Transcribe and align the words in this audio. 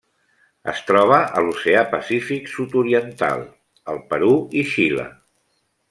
Es 0.71 0.79
troba 0.87 1.19
a 1.41 1.43
l'Oceà 1.47 1.83
Pacífic 1.91 2.49
sud-oriental: 2.55 3.47
el 3.95 4.03
Perú 4.15 4.33
i 4.63 4.65
Xile. 4.73 5.07